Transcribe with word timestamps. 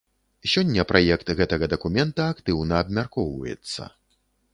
Сёння 0.51 0.85
праект 0.91 1.27
гэтага 1.41 1.67
дакумента 1.73 2.21
актыўна 2.37 2.79
абмяркоўваецца. 2.87 3.83